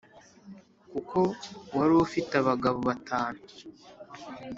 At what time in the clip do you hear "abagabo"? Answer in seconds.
2.41-2.79